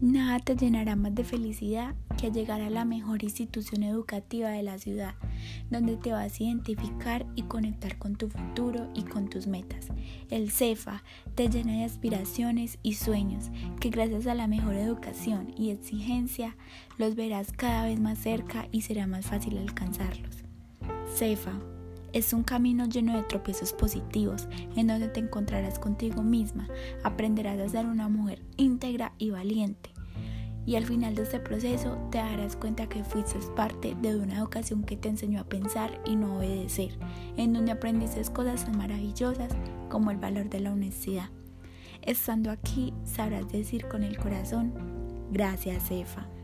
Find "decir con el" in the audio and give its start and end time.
43.50-44.18